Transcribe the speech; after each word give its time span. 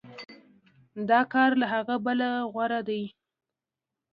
دا 1.09 1.21
کار 1.33 1.51
له 1.61 1.65
هغه 1.73 1.95
بل 2.05 2.19
غوره 2.51 2.79
دی. 2.87 3.03